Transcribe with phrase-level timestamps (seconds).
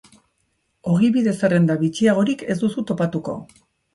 [0.93, 3.37] Ogibide zerrenda bitxiagorik ez duzu topatuko.